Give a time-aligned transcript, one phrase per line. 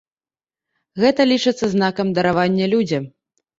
[1.03, 3.03] Гэта лічыцца знакам даравання людзям.